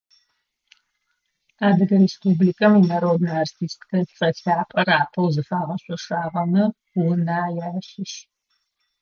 [1.67, 6.63] Адыгэ Республикэм инароднэ артисткэ цӀэ лъапӀэр апэу зыфагъэшъошагъэмэ
[7.07, 8.13] Унае ащыщ.